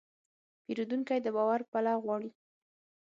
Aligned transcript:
پیرودونکی 0.63 1.19
د 1.23 1.27
باور 1.35 1.61
پله 1.71 1.93
غواړي. 2.03 2.29